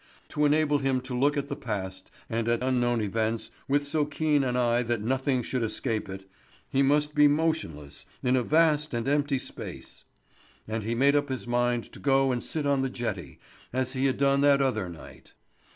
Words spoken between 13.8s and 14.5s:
he had done